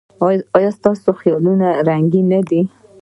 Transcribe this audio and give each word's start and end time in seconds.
ایا 0.57 0.71
ستاسو 0.77 1.09
خیالونه 1.21 1.67
رنګین 1.87 2.29
دي؟ 2.49 2.61